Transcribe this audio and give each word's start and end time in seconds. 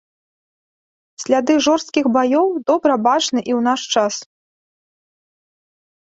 Сляды 1.23 1.53
жорсткіх 1.65 2.05
баёў 2.15 2.47
добра 2.69 2.93
бачны 3.07 3.39
і 3.41 3.51
ў 3.57 3.59
наш 3.67 3.83
час. 3.97 4.13